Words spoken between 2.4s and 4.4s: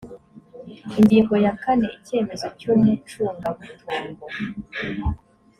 cy umucungamutungo